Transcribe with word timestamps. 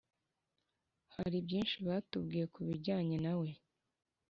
Hari 1.15 1.37
byinshi 1.45 1.75
batubwiye 1.87 2.45
kubijyanye 2.53 3.17
nawe 3.25 3.49